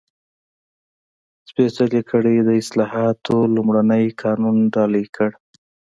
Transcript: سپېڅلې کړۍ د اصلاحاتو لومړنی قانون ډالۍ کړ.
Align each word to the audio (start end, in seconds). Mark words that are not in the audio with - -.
سپېڅلې 1.49 2.01
کړۍ 2.09 2.37
د 2.41 2.49
اصلاحاتو 2.61 3.35
لومړنی 3.55 4.05
قانون 4.21 4.57
ډالۍ 4.73 5.05
کړ. 5.15 5.29